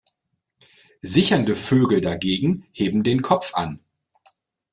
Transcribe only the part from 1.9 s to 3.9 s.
dagegen heben den Kopf an.